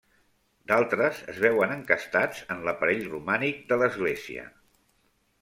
D'altres 0.69 1.19
es 1.33 1.41
veuen 1.43 1.73
encastats 1.75 2.41
en 2.57 2.65
l'aparell 2.69 3.05
romànic 3.13 3.61
de 3.75 3.79
l'església. 3.83 4.49